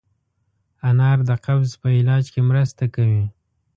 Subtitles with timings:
[0.89, 3.25] انار د قبض په علاج کې مرسته کوي.